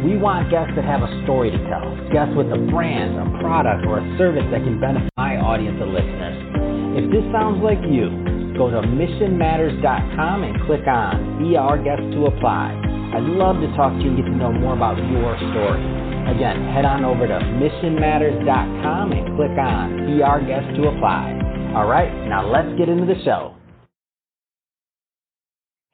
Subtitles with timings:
[0.00, 3.84] We want guests that have a story to tell, guests with a brand, a product,
[3.84, 6.40] or a service that can benefit my audience of listeners.
[6.96, 8.08] If this sounds like you,
[8.56, 12.72] go to missionmatters.com and click on Be Our Guest to apply.
[13.12, 15.84] I'd love to talk to you and get to know more about your story.
[16.32, 21.36] Again, head on over to missionmatters.com and click on Be Our Guest to apply.
[21.76, 23.59] All right, now let's get into the show.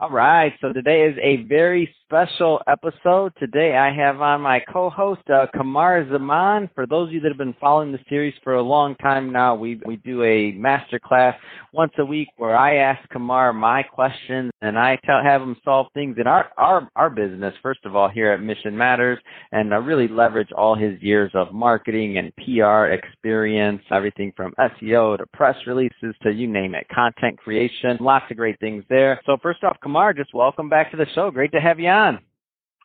[0.00, 3.34] All right, so today is a very special episode.
[3.38, 6.70] Today I have on my co-host uh, Kamar Zaman.
[6.74, 9.54] For those of you that have been following the series for a long time now,
[9.54, 11.36] we we do a master class
[11.74, 15.88] once a week where I ask Kamar my questions and I tell have him solve
[15.92, 17.54] things in our our our business.
[17.62, 19.18] First of all, here at Mission Matters,
[19.52, 25.18] and I really leverage all his years of marketing and PR experience, everything from SEO
[25.18, 29.20] to press releases to you name it, content creation, lots of great things there.
[29.26, 31.32] So first off, Kamar, just welcome back to the show.
[31.32, 32.20] Great to have you on.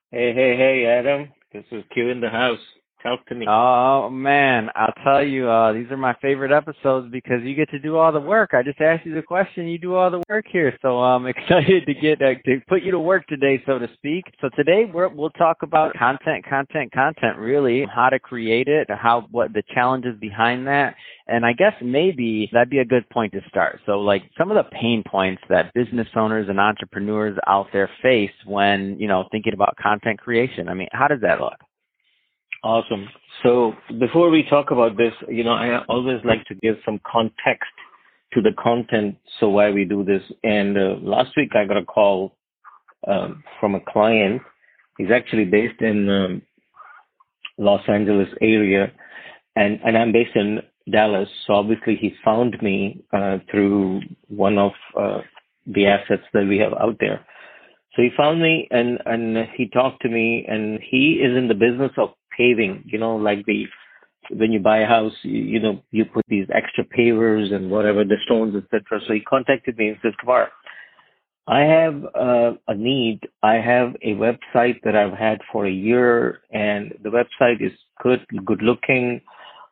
[0.10, 1.32] Hey, hey, hey, Adam.
[1.54, 2.58] This is Q in the house.
[3.06, 3.46] Talk to me.
[3.48, 7.78] Oh man, I'll tell you, uh, these are my favorite episodes because you get to
[7.78, 8.56] do all the work.
[8.56, 10.76] I just asked you the question, you do all the work here.
[10.82, 14.24] So I'm excited to get uh, to put you to work today, so to speak.
[14.42, 17.38] So today we will talk about content, content, content.
[17.38, 20.96] Really, how to create it, how what the challenges behind that,
[21.28, 23.82] and I guess maybe that'd be a good point to start.
[23.86, 28.32] So like some of the pain points that business owners and entrepreneurs out there face
[28.48, 30.70] when you know thinking about content creation.
[30.70, 31.54] I mean, how does that look?
[32.66, 33.08] Awesome.
[33.44, 37.70] So before we talk about this, you know, I always like to give some context
[38.34, 40.24] to the content, so why we do this.
[40.44, 42.36] And uh, last week I got a call
[43.08, 44.42] um, from a client.
[44.98, 46.42] He's actually based in um,
[47.60, 48.92] Los Angeles area,
[49.56, 51.30] and and I'm based in Dallas.
[51.46, 55.20] So obviously he found me uh, through one of uh,
[55.68, 57.24] the assets that we have out there.
[57.96, 61.54] So he found me and and he talked to me, and he is in the
[61.54, 63.66] business of paving, you know, like the
[64.32, 68.04] when you buy a house, you, you know, you put these extra pavers and whatever
[68.04, 69.00] the stones, etc.
[69.08, 70.50] So he contacted me and says, Kamar,
[71.48, 73.22] I have uh, a need.
[73.44, 78.26] I have a website that I've had for a year, and the website is good,
[78.46, 79.22] good looking.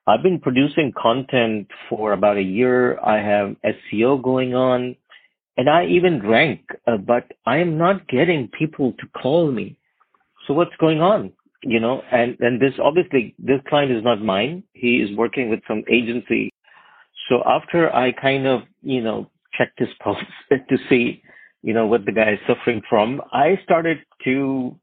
[0.05, 2.99] I've been producing content for about a year.
[2.99, 4.95] I have SEO going on,
[5.57, 9.77] and I even rank, uh, but I am not getting people to call me.
[10.45, 11.31] So what's going on?
[11.63, 14.63] You know, and, and this obviously, this client is not mine.
[14.73, 16.51] He is working with some agency.
[17.29, 20.17] So after I kind of, you know, checked his pulse
[20.51, 21.23] to see,
[21.61, 24.77] you know, what the guy is suffering from, I started to,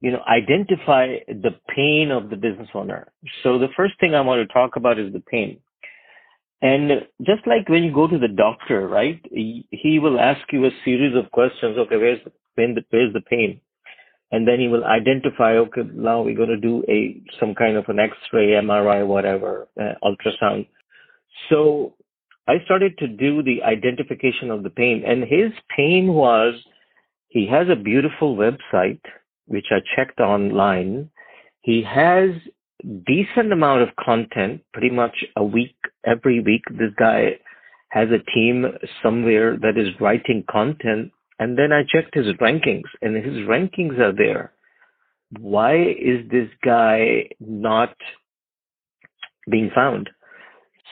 [0.00, 3.12] you know, identify the pain of the business owner.
[3.42, 5.60] So the first thing I want to talk about is the pain.
[6.62, 6.90] And
[7.22, 9.20] just like when you go to the doctor, right?
[9.30, 11.76] He will ask you a series of questions.
[11.78, 12.76] Okay, where's the pain?
[12.90, 13.60] Where's the pain?
[14.32, 17.84] And then he will identify, okay, now we're going to do a some kind of
[17.88, 20.66] an X-ray, MRI, whatever, uh, ultrasound.
[21.48, 21.94] So
[22.48, 26.54] I started to do the identification of the pain, and his pain was
[27.28, 29.00] he has a beautiful website
[29.46, 31.10] which I checked online.
[31.60, 32.30] He has
[33.06, 36.62] decent amount of content, pretty much a week, every week.
[36.70, 37.38] This guy
[37.90, 38.66] has a team
[39.02, 44.12] somewhere that is writing content and then I checked his rankings, and his rankings are
[44.12, 44.52] there.
[45.38, 47.94] Why is this guy not
[49.50, 50.10] being found?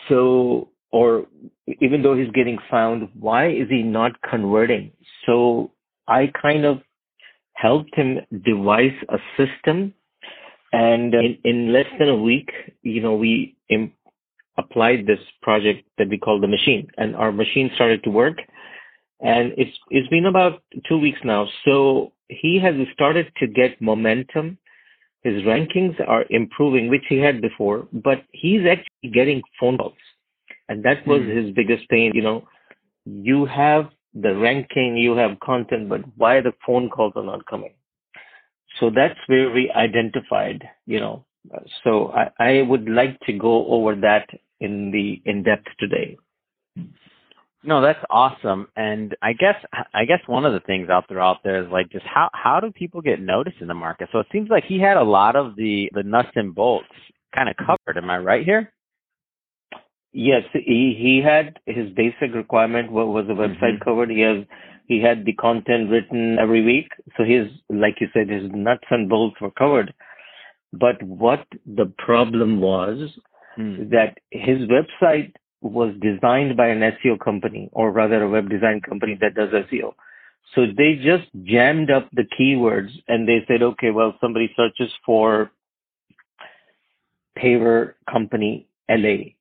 [0.08, 1.26] So, or
[1.80, 4.92] even though he's getting found, why is he not converting?
[5.26, 5.70] So
[6.08, 6.80] I kind of
[7.54, 9.94] helped him devise a system.
[10.72, 12.50] And in, in less than a week,
[12.82, 13.56] you know, we
[14.58, 18.38] applied this project that we call the machine and our machine started to work
[19.22, 21.48] and it's it's been about two weeks now.
[21.64, 24.58] So he has started to get momentum.
[25.22, 29.94] His rankings are improving, which he had before, but he's actually getting phone calls,
[30.68, 31.36] and that was mm.
[31.36, 32.10] his biggest pain.
[32.14, 32.48] You know,
[33.04, 37.72] you have the ranking, you have content, but why the phone calls are not coming?
[38.80, 41.24] So that's where we identified, you know.
[41.84, 44.28] So I, I would like to go over that
[44.60, 46.16] in the in depth today.
[47.64, 48.66] No, that's awesome.
[48.74, 49.54] And I guess
[49.94, 52.58] I guess one of the things out there out there is like just how how
[52.60, 54.08] do people get noticed in the market?
[54.12, 56.88] So it seems like he had a lot of the the nuts and bolts
[57.34, 57.96] kind of covered.
[57.96, 58.72] Am I right here?
[60.12, 63.84] Yes, he he had his basic requirement was the website mm-hmm.
[63.84, 64.10] covered.
[64.10, 64.44] He has
[64.86, 69.08] he had the content written every week, so his like you said his nuts and
[69.08, 69.94] bolts were covered.
[70.72, 73.10] But what the problem was
[73.58, 73.90] mm.
[73.90, 75.32] that his website
[75.62, 79.94] was designed by an SEO company, or rather a web design company that does SEO.
[80.54, 85.50] So they just jammed up the keywords and they said, okay, well, somebody searches for
[87.38, 89.32] paver company LA,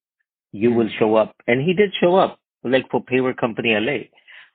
[0.51, 1.00] you will mm-hmm.
[1.00, 1.35] show up.
[1.47, 4.06] And he did show up, like for paver company LA.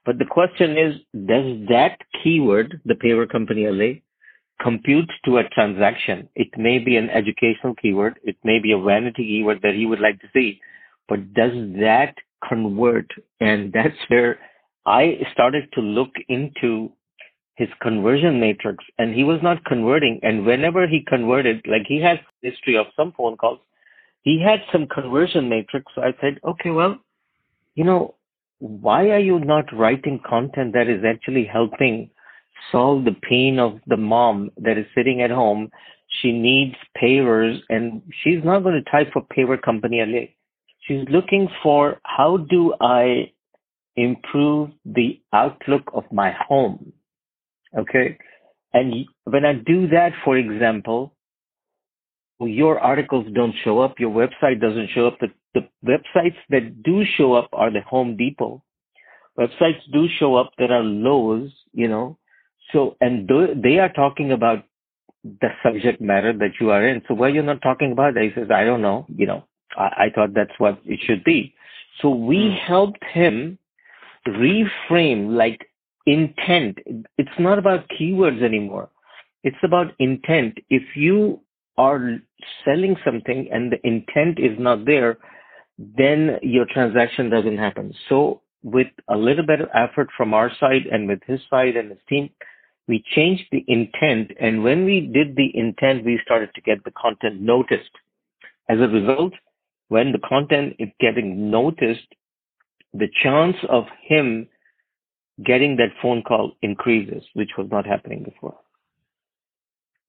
[0.06, 0.94] But the question is,
[1.26, 4.00] does that keyword, the paver company LA,
[4.62, 6.28] compute to a transaction?
[6.36, 8.18] It may be an educational keyword.
[8.22, 10.60] It may be a vanity keyword that he would like to see
[11.08, 12.14] but does that
[12.46, 13.10] convert?
[13.40, 14.38] And that's where
[14.86, 16.92] I started to look into
[17.56, 20.20] his conversion matrix and he was not converting.
[20.22, 23.60] And whenever he converted, like he has history of some phone calls,
[24.22, 25.90] he had some conversion matrix.
[25.94, 26.98] So I said, okay, well,
[27.74, 28.14] you know,
[28.58, 32.10] why are you not writing content that is actually helping
[32.72, 35.70] solve the pain of the mom that is sitting at home?
[36.20, 40.26] She needs pavers and she's not going to type for paver company LA
[40.86, 43.32] she's looking for how do I
[43.96, 46.92] improve the outlook of my home?
[47.76, 48.18] Okay.
[48.72, 51.14] And when I do that, for example,
[52.40, 55.18] your articles don't show up, your website doesn't show up.
[55.20, 58.62] The, the websites that do show up are the Home Depot.
[59.38, 62.18] Websites do show up that are Lowe's, you know.
[62.72, 64.64] So, and th- they are talking about
[65.24, 67.02] the subject matter that you are in.
[67.08, 68.22] So why you're not talking about that?
[68.22, 69.44] He says, I don't know, you know.
[69.76, 71.54] I, I thought that's what it should be.
[72.00, 72.66] So we hmm.
[72.66, 73.58] helped him
[74.26, 75.68] reframe like
[76.06, 76.78] intent.
[77.18, 78.88] It's not about keywords anymore.
[79.44, 80.58] It's about intent.
[80.70, 81.40] If you
[81.78, 82.18] are
[82.64, 85.18] selling something and the intent is not there,
[85.78, 87.94] then your transaction doesn't happen.
[88.08, 91.90] So with a little bit of effort from our side and with his side and
[91.90, 92.30] his team,
[92.88, 94.32] we changed the intent.
[94.40, 97.90] And when we did the intent, we started to get the content noticed.
[98.68, 99.32] As a result,
[99.88, 102.06] when the content is getting noticed,
[102.92, 104.48] the chance of him
[105.44, 108.56] getting that phone call increases, which was not happening before.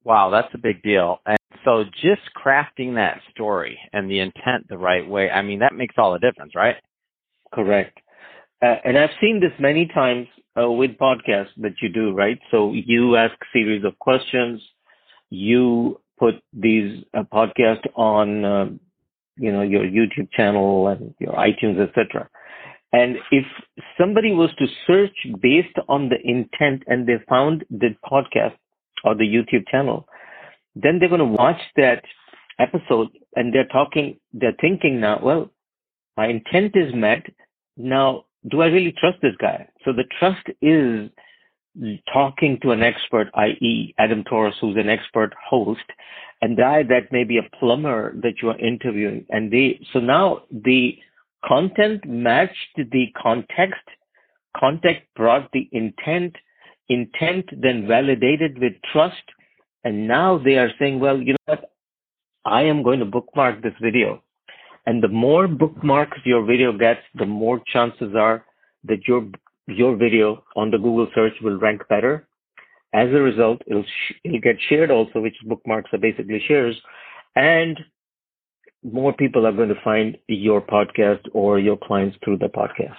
[0.04, 1.20] Wow, that's a big deal.
[1.26, 5.74] And so just crafting that story and the intent the right way, I mean, that
[5.74, 6.78] makes all the difference, right?
[7.54, 8.00] Correct.
[8.62, 10.28] Uh, and I've seen this many times
[10.60, 12.40] uh, with podcasts that you do, right?
[12.52, 14.62] So you ask series of questions,
[15.30, 18.66] you put these uh, podcasts on uh,
[19.38, 22.30] you know, your YouTube channel and your iTunes, etc.
[22.94, 23.46] And if
[24.00, 28.56] somebody was to search based on the intent and they found the podcast
[29.04, 30.08] or the YouTube channel,
[30.76, 32.04] then they're going to watch that
[32.60, 35.50] episode and they're talking, they're thinking now, well,
[36.16, 37.26] my intent is met.
[37.76, 39.68] Now, do I really trust this guy?
[39.86, 41.10] So the trust is
[42.12, 43.94] talking to an expert, i.e.
[43.98, 45.84] Adam Torres, who's an expert host,
[46.42, 49.26] and that that may be a plumber that you are interviewing.
[49.30, 50.98] And they, so now the
[51.46, 53.82] content matched the context,
[54.56, 56.36] context brought the intent,
[56.90, 59.24] intent then validated with trust.
[59.84, 61.72] And now they are saying, well, you know what?
[62.46, 64.24] I am going to bookmark this video.
[64.86, 68.46] And the more bookmarks your video gets, the more chances are
[68.86, 69.28] that your
[69.68, 72.28] your video on the Google search will rank better
[72.94, 76.76] as a result, it'll, sh- it'll get shared also, which bookmarks are basically shares.
[77.36, 77.80] And
[78.84, 82.96] more people are going to find your podcast or your clients through the podcast.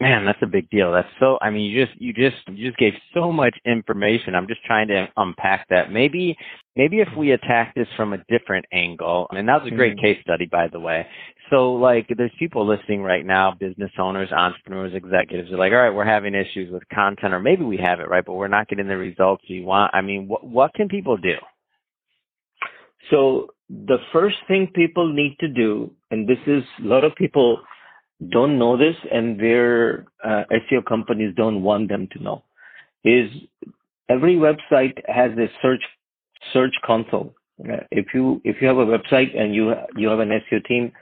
[0.00, 0.92] Man, that's a big deal.
[0.92, 1.38] That's so.
[1.40, 4.36] I mean, you just you just you just gave so much information.
[4.36, 5.90] I'm just trying to unpack that.
[5.90, 6.36] Maybe
[6.76, 10.04] maybe if we attack this from a different angle, and that was a great mm-hmm.
[10.04, 11.04] case study, by the way.
[11.50, 15.48] So, like, there's people listening right now, business owners, entrepreneurs, executives.
[15.50, 18.24] They're like, all right, we're having issues with content, or maybe we have it right,
[18.24, 19.92] but we're not getting the results we want.
[19.94, 21.34] I mean, what what can people do?
[23.10, 27.60] So the first thing people need to do, and this is a lot of people
[28.30, 32.42] don't know this and their uh, SEO companies don't want them to know
[33.04, 33.30] is
[34.08, 35.82] every website has a search
[36.52, 37.34] search console.
[37.60, 40.92] Uh, if you if you have a website and you you have an SEO team,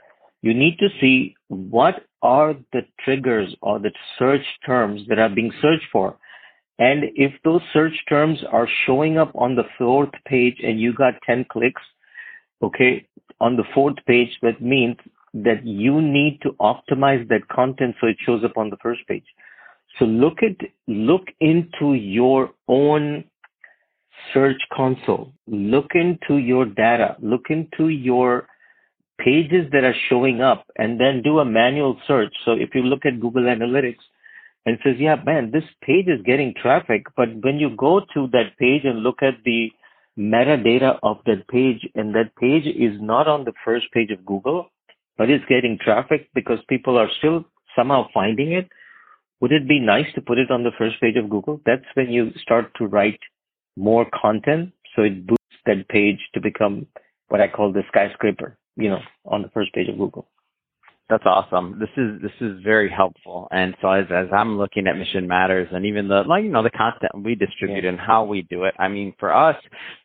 [0.41, 5.51] you need to see what are the triggers or the search terms that are being
[5.61, 6.17] searched for?
[6.79, 11.15] And if those search terms are showing up on the fourth page and you got
[11.25, 11.81] 10 clicks,
[12.61, 13.07] okay,
[13.39, 14.97] on the fourth page, that means
[15.33, 19.25] that you need to optimize that content so it shows up on the first page.
[19.99, 23.23] So look at, look into your own
[24.33, 28.47] search console, look into your data, look into your
[29.19, 32.33] pages that are showing up and then do a manual search.
[32.45, 34.03] So if you look at Google Analytics
[34.65, 38.57] and says, yeah, man, this page is getting traffic, but when you go to that
[38.59, 39.71] page and look at the
[40.17, 44.69] metadata of that page and that page is not on the first page of Google,
[45.17, 47.45] but it's getting traffic because people are still
[47.75, 48.69] somehow finding it.
[49.39, 51.61] Would it be nice to put it on the first page of Google?
[51.65, 53.19] That's when you start to write
[53.75, 54.71] more content.
[54.95, 56.87] So it boosts that page to become
[57.27, 60.27] what I call the skyscraper, you know, on the first page of Google.
[61.09, 61.79] That's awesome.
[61.79, 63.47] This is this is very helpful.
[63.51, 66.63] And so as as I'm looking at Mission Matters and even the like you know
[66.63, 67.91] the content we distribute yeah.
[67.91, 68.73] and how we do it.
[68.77, 69.55] I mean, for us,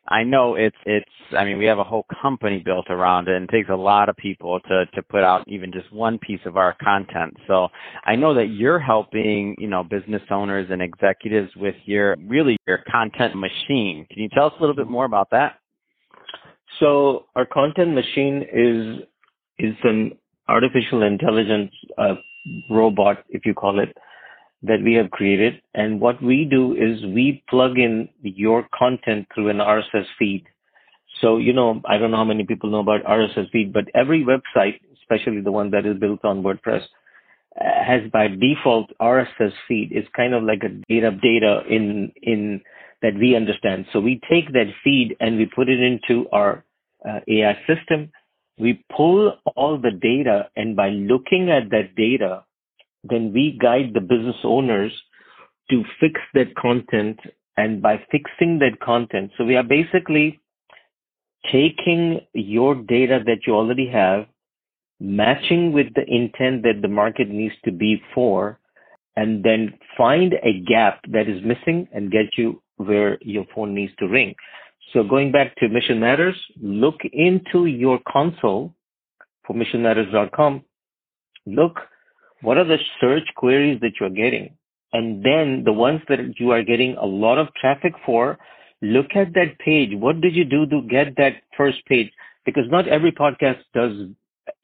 [0.07, 1.05] I know it's it's
[1.37, 4.07] I mean we have a whole company built around it and it takes a lot
[4.07, 7.35] of people to to put out even just one piece of our content.
[7.47, 7.67] So
[8.05, 12.79] I know that you're helping you know business owners and executives with your really your
[12.89, 14.07] content machine.
[14.09, 15.59] Can you tell us a little bit more about that?
[16.79, 19.05] So our content machine is
[19.59, 20.17] is an
[20.53, 22.15] artificial intelligence uh,
[22.69, 23.95] robot, if you call it,
[24.61, 25.61] that we have created.
[25.73, 30.45] And what we do is we plug in your content through an RSS feed.
[31.21, 34.25] So, you know, I don't know how many people know about RSS feed, but every
[34.25, 36.83] website, especially the one that is built on WordPress,
[37.59, 39.89] uh, has by default RSS feed.
[39.91, 42.61] It's kind of like a data data in in
[43.01, 43.85] that we understand.
[43.93, 46.63] So we take that feed and we put it into our
[47.07, 48.11] uh, AI system
[48.57, 52.43] we pull all the data and by looking at that data,
[53.03, 54.91] then we guide the business owners
[55.69, 57.19] to fix that content
[57.57, 59.31] and by fixing that content.
[59.37, 60.39] So we are basically
[61.51, 64.27] taking your data that you already have,
[64.99, 68.59] matching with the intent that the market needs to be for,
[69.15, 73.93] and then find a gap that is missing and get you where your phone needs
[73.99, 74.33] to ring.
[74.93, 78.75] So going back to Mission Matters, look into your console
[79.45, 80.63] for missionmatters.com.
[81.47, 81.79] Look,
[82.41, 84.55] what are the search queries that you're getting?
[84.93, 88.37] And then the ones that you are getting a lot of traffic for,
[88.83, 89.89] look at that page.
[89.93, 92.11] What did you do to get that first page?
[92.45, 94.09] Because not every podcast does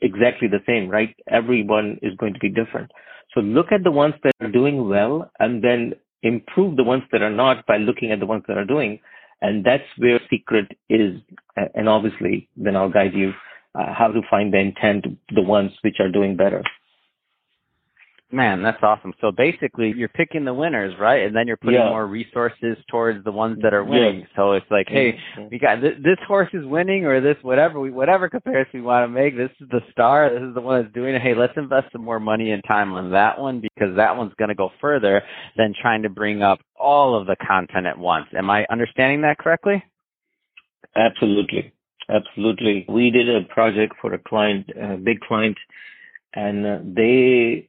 [0.02, 1.16] exactly the same, right?
[1.28, 2.92] Everyone is going to be different.
[3.34, 7.24] So look at the ones that are doing well and then improve the ones that
[7.24, 9.00] are not by looking at the ones that are doing
[9.42, 11.20] and that's where secret is.
[11.76, 13.34] And obviously, then I'll guide you
[13.76, 16.64] uh, how to find the intent, the ones which are doing better.
[18.32, 19.12] Man, that's awesome.
[19.22, 21.26] So basically, you're picking the winners, right?
[21.26, 21.90] And then you're putting yeah.
[21.90, 24.20] more resources towards the ones that are winning.
[24.20, 24.26] Yeah.
[24.36, 25.18] So it's like, hey,
[25.50, 29.04] we got this, this horse is winning, or this whatever we whatever comparison we want
[29.04, 29.36] to make.
[29.36, 30.30] This is the star.
[30.30, 31.24] This is the one that's doing it.
[31.24, 34.50] Hey, let's invest some more money and time on that one because that one's going
[34.50, 35.24] to go further
[35.58, 38.28] than trying to bring up all of the content at once.
[38.38, 39.84] Am I understanding that correctly?
[40.96, 41.74] Absolutely,
[42.10, 42.86] absolutely.
[42.88, 45.58] We did a project for a client, a big client,
[46.36, 47.69] and uh, they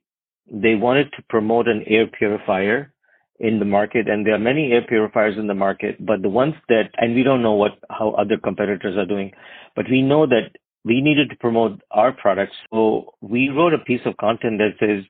[0.51, 2.93] they wanted to promote an air purifier
[3.39, 6.55] in the market and there are many air purifiers in the market but the ones
[6.69, 9.33] that and we don't know what how other competitors are doing
[9.75, 10.51] but we know that
[10.85, 12.57] we needed to promote our products.
[12.73, 15.05] So we wrote a piece of content that says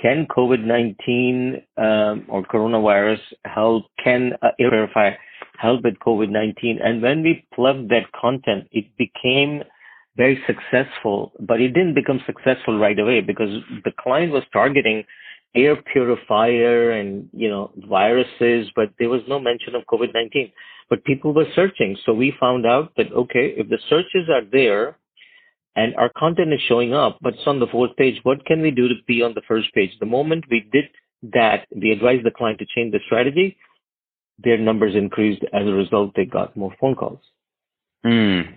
[0.00, 5.16] can covid-19 um, or coronavirus help can uh, air purifier
[5.56, 9.62] help with covid-19 and when we plugged that content it became
[10.16, 15.04] very successful, but it didn't become successful right away because the client was targeting
[15.54, 20.52] air purifier and, you know, viruses, but there was no mention of COVID-19.
[20.90, 21.96] But people were searching.
[22.04, 24.98] So we found out that, okay, if the searches are there
[25.76, 28.70] and our content is showing up, but it's on the fourth page, what can we
[28.70, 29.90] do to be on the first page?
[29.98, 30.86] The moment we did
[31.32, 33.56] that, we advised the client to change the strategy,
[34.38, 35.42] their numbers increased.
[35.52, 37.20] As a result, they got more phone calls.
[38.04, 38.54] Mm.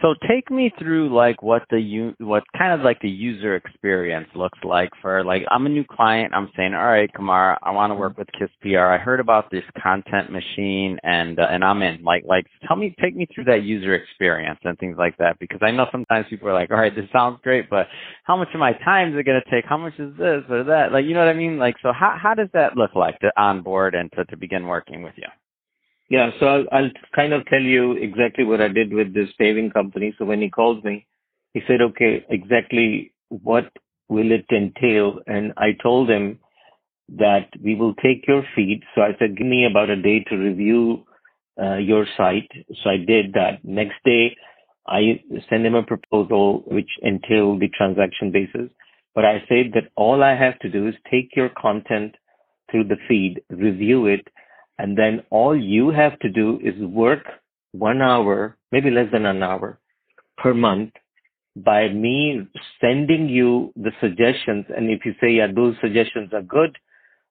[0.00, 4.58] So take me through like what the what kind of like the user experience looks
[4.62, 6.32] like for like I'm a new client.
[6.34, 8.78] I'm saying, all right, Kamar, I want to work with Kiss PR.
[8.78, 12.04] I heard about this content machine and uh, and I'm in.
[12.04, 15.58] Like like tell me, take me through that user experience and things like that because
[15.62, 17.88] I know sometimes people are like, all right, this sounds great, but
[18.22, 19.64] how much of my time is it going to take?
[19.68, 20.92] How much is this or that?
[20.92, 21.58] Like you know what I mean?
[21.58, 25.02] Like so, how how does that look like to onboard and to to begin working
[25.02, 25.26] with you?
[26.08, 29.70] Yeah, so I'll, I'll kind of tell you exactly what I did with this paving
[29.70, 30.14] company.
[30.18, 31.06] So when he called me,
[31.54, 33.70] he said, okay, exactly what
[34.08, 35.20] will it entail?
[35.26, 36.38] And I told him
[37.10, 38.82] that we will take your feed.
[38.94, 41.04] So I said, give me about a day to review
[41.62, 42.50] uh, your site.
[42.82, 43.64] So I did that.
[43.64, 44.36] Next day,
[44.86, 48.70] I send him a proposal which entailed the transaction basis.
[49.14, 52.14] But I said that all I have to do is take your content
[52.70, 54.26] through the feed, review it,
[54.78, 57.24] and then all you have to do is work
[57.72, 59.78] one hour, maybe less than an hour
[60.36, 60.92] per month
[61.56, 62.46] by me
[62.80, 64.64] sending you the suggestions.
[64.74, 66.76] And if you say, yeah, those suggestions are good,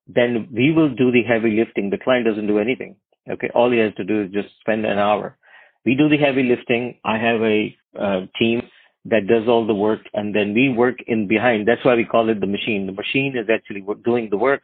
[0.08, 1.90] then we will do the heavy lifting.
[1.90, 2.96] The client doesn't do anything.
[3.30, 3.50] Okay.
[3.56, 5.38] All he has to do is just spend an hour.
[5.86, 7.00] We do the heavy lifting.
[7.06, 8.62] I have a uh, team
[9.06, 11.68] that does all the work and then we work in behind.
[11.68, 12.86] That's why we call it the machine.
[12.86, 14.64] The machine is actually doing the work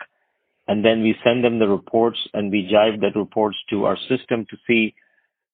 [0.67, 4.45] and then we send them the reports and we jive that reports to our system
[4.49, 4.93] to see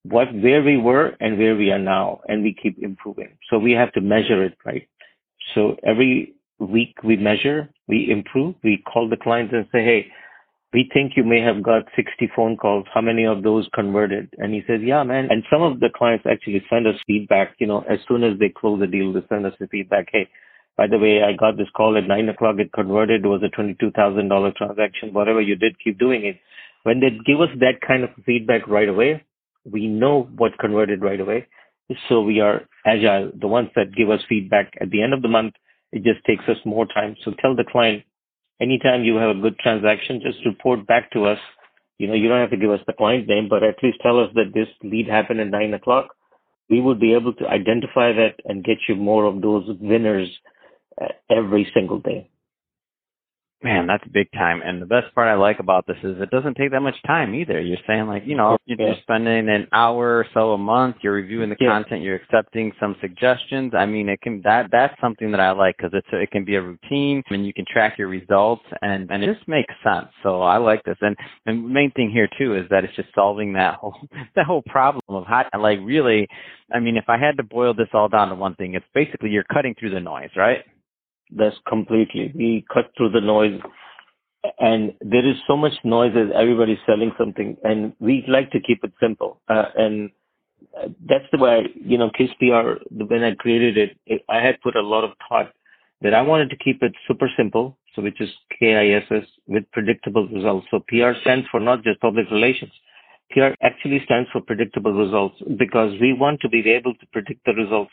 [0.04, 3.38] what where we were and where we are now and we keep improving.
[3.50, 4.88] So we have to measure it right?
[5.56, 10.08] So every week we measure we improve we call the clients and say hey
[10.72, 12.86] we think you may have got 60 phone calls.
[12.94, 14.32] How many of those converted?
[14.38, 15.28] And he says yeah man.
[15.32, 18.50] And some of the clients actually send us feedback you know as soon as they
[18.50, 20.30] close the deal they send us the feedback hey
[20.80, 22.56] by the way, I got this call at nine o'clock.
[22.58, 23.26] It converted.
[23.26, 25.12] It was a twenty-two thousand dollar transaction.
[25.12, 26.40] Whatever you did, keep doing it.
[26.84, 29.26] When they give us that kind of feedback right away,
[29.66, 31.48] we know what converted right away.
[32.08, 33.30] So we are agile.
[33.42, 35.56] The ones that give us feedback at the end of the month,
[35.92, 37.18] it just takes us more time.
[37.26, 38.04] So tell the client,
[38.62, 41.40] anytime you have a good transaction, just report back to us.
[41.98, 44.18] You know, you don't have to give us the client name, but at least tell
[44.18, 46.16] us that this lead happened at nine o'clock.
[46.70, 50.30] We would be able to identify that and get you more of those winners
[51.30, 52.30] every single day.
[53.62, 54.62] Man, that's big time.
[54.64, 57.36] And the best part I like about this is it doesn't take that much time
[57.36, 57.60] either.
[57.60, 58.94] You're saying like, you know, you're yeah.
[59.02, 61.68] spending an hour or so a month, you're reviewing the yeah.
[61.68, 63.74] content, you're accepting some suggestions.
[63.78, 66.46] I mean, it can, that, that's something that I like because it's, a, it can
[66.46, 70.08] be a routine and you can track your results and, and it just makes sense.
[70.24, 70.98] So I like this.
[71.02, 73.98] And the main thing here too is that it's just solving that whole,
[74.38, 76.30] that whole problem of how, like really,
[76.74, 79.32] I mean, if I had to boil this all down to one thing, it's basically
[79.32, 80.60] you're cutting through the noise, right?
[81.36, 82.32] That's completely.
[82.36, 83.60] We cut through the noise
[84.60, 88.84] and there is so much noise as everybody's selling something and we like to keep
[88.84, 89.42] it simple.
[89.48, 90.12] Uh, and
[91.08, 94.82] that's the way, you know, KISS-PR, when I created it, it, I had put a
[94.82, 95.52] lot of thought
[96.02, 97.78] that I wanted to keep it super simple.
[97.96, 100.68] So which is KISS with predictable results.
[100.70, 102.72] So PR stands for not just public relations.
[103.32, 107.54] PR actually stands for predictable results because we want to be able to predict the
[107.54, 107.92] results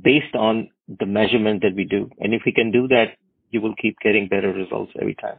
[0.00, 2.10] based on the measurement that we do.
[2.20, 3.16] And if we can do that,
[3.50, 5.36] you will keep getting better results every time.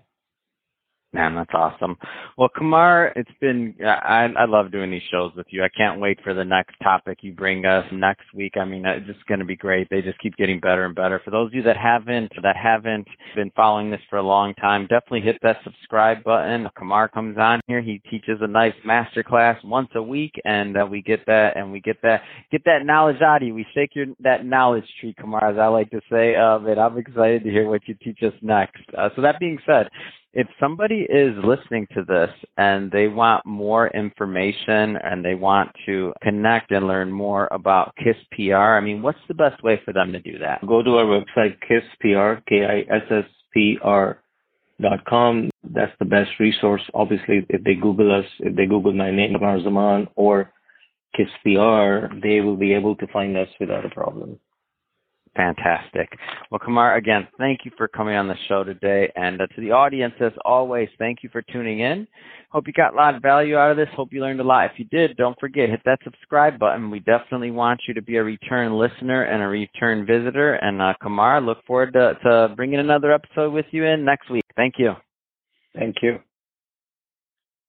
[1.14, 1.96] Man, that's awesome.
[2.40, 5.64] Well, Kamar, it's been, I, I love doing these shows with you.
[5.64, 8.54] I can't wait for the next topic you bring us next week.
[8.60, 9.88] I mean, it's just going to be great.
[9.92, 11.22] They just keep getting better and better.
[11.24, 14.88] For those of you that haven't, that haven't been following this for a long time,
[14.88, 16.68] definitely hit that subscribe button.
[16.76, 17.84] Kamar comes on here.
[17.84, 21.72] He teaches a nice master class once a week and uh, we get that and
[21.72, 22.22] we get that,
[22.52, 23.54] get that knowledge out of you.
[23.54, 26.80] We shake your, that knowledge tree, Kamar, as I like to say of it.
[26.80, 28.82] I'm excited to hear what you teach us next.
[28.98, 29.90] Uh, so that being said,
[30.34, 36.12] if somebody is listening to this and they want more information and they want to
[36.24, 40.12] connect and learn more about KISS PR, I mean, what's the best way for them
[40.12, 40.66] to do that?
[40.66, 44.20] Go to our website, KISSPR, K-I-S-S-P-R
[44.82, 45.52] dot com.
[45.64, 46.82] That's the best resource.
[46.96, 50.52] Obviously, if they Google us, if they Google my name, Kamar Zaman, or
[51.16, 54.40] KISS-PR, they will be able to find us without a problem.
[55.36, 56.10] Fantastic.
[56.52, 59.12] Well, Kamar, again, thank you for coming on the show today.
[59.16, 62.08] And uh, to the audience, as always, thank you for tuning in.
[62.52, 63.88] Hope you got a lot of value out of this.
[63.96, 64.66] Hope you learned a lot.
[64.66, 66.92] If you did, don't forget, hit that subscribe button.
[66.92, 70.54] We definitely want you to be a return listener and a return visitor.
[70.54, 74.46] And uh, Kamar, look forward to, to bringing another episode with you in next week.
[74.56, 74.94] Thank you.
[75.76, 76.20] Thank you.